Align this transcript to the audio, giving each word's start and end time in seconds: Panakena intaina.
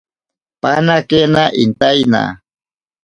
Panakena 0.61 1.43
intaina. 1.63 2.21